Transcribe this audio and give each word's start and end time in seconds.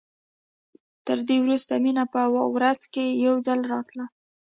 تر 1.05 1.17
دې 1.27 1.37
وروسته 1.43 1.73
مينه 1.83 2.03
په 2.13 2.21
ورځ 2.55 2.81
کښې 2.93 3.05
يو 3.25 3.35
ځل 3.47 3.59
راتله. 3.73 4.05